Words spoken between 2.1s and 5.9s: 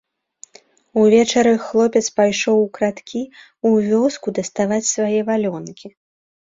пайшоў украдкі ў вёску даставаць свае валёнкі.